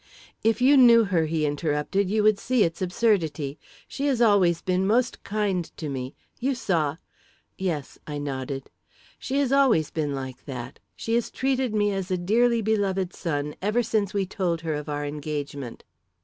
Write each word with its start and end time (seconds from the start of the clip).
"If 0.43 0.63
you 0.63 0.77
knew 0.77 1.03
her," 1.03 1.27
he 1.27 1.45
interrupted, 1.45 2.09
"you 2.09 2.23
would 2.23 2.39
see 2.39 2.63
its 2.63 2.81
absurdity. 2.81 3.59
She 3.87 4.07
has 4.07 4.19
always 4.19 4.63
been 4.63 4.87
most 4.87 5.23
kind 5.23 5.63
to 5.77 5.89
me. 5.89 6.15
You 6.39 6.55
saw" 6.55 6.97
"Yes," 7.59 7.99
I 8.07 8.17
nodded. 8.17 8.71
"She 9.19 9.37
has 9.37 9.51
always 9.51 9.91
been 9.91 10.15
like 10.15 10.45
that. 10.45 10.79
She 10.95 11.13
has 11.13 11.29
treated 11.29 11.75
me 11.75 11.91
as 11.93 12.09
a 12.09 12.17
dearly 12.17 12.63
beloved 12.63 13.13
son 13.13 13.53
ever 13.61 13.83
since 13.83 14.11
we 14.11 14.25
told 14.25 14.61
her 14.61 14.73
of 14.73 14.89
our 14.89 15.05
engagement." 15.05 15.83